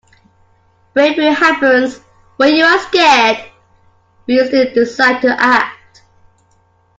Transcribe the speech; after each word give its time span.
Bravery 0.95 1.31
happens 1.31 1.99
when 2.37 2.55
you 2.55 2.63
are 2.65 2.79
scared, 2.79 3.37
but 4.25 4.33
you 4.33 4.47
still 4.47 4.73
decide 4.73 5.21
to 5.21 5.39
act. 5.39 6.01